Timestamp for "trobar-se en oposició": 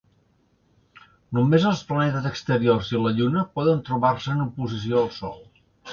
3.91-5.03